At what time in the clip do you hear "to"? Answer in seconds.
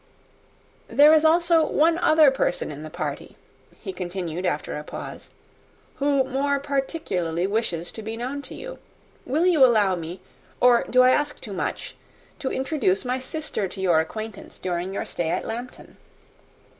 7.91-8.01, 8.41-8.55, 12.39-12.51, 13.67-13.79